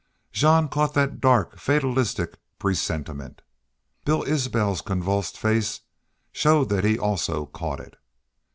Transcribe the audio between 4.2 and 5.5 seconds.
Isbel's convulsed